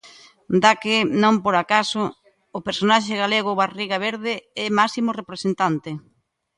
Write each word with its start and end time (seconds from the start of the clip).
Da 0.63 0.73
que, 0.81 0.95
non 1.23 1.35
por 1.45 1.55
acaso, 1.63 2.03
o 2.57 2.59
personaxe 2.67 3.13
galego 3.23 3.59
Barriga 3.61 3.97
Verde 4.07 4.33
é 4.65 4.65
máximo 4.79 5.09
represéntate. 5.21 5.91